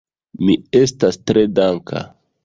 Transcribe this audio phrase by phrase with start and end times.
[0.45, 2.01] Mi estas tre danka.